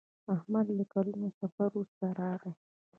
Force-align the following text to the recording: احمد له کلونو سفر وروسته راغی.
احمد 0.35 0.67
له 0.77 0.83
کلونو 0.93 1.27
سفر 1.39 1.67
وروسته 1.71 2.05
راغی. 2.21 2.51